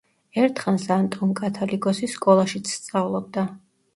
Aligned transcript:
ერთხანს 0.43 0.85
ანტონ 0.95 1.35
კათალიკოსის 1.41 2.15
სკოლაშიც 2.19 2.73
სწავლობდა. 2.79 3.47